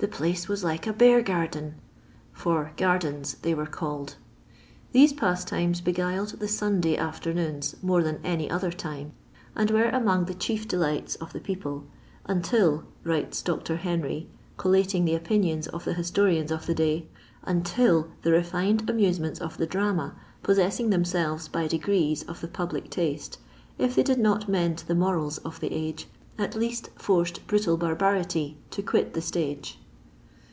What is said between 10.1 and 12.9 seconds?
the chief delights of the people, until,"